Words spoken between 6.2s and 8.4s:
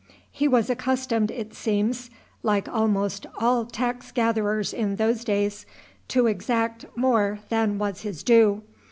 exact more than was his